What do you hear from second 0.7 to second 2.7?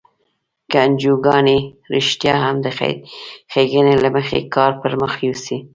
انجوګانې رښتیا هم د